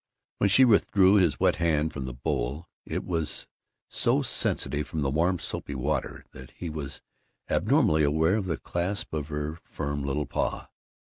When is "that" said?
6.31-6.49